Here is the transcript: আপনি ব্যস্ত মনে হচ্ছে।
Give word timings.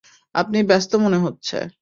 আপনি 0.35 0.57
ব্যস্ত 0.63 0.91
মনে 0.95 1.17
হচ্ছে। 1.17 1.57